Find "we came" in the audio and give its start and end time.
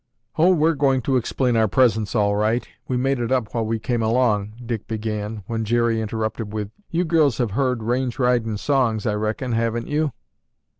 3.67-4.01